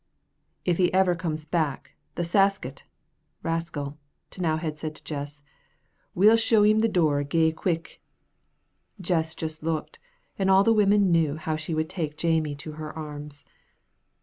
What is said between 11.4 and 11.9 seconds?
she would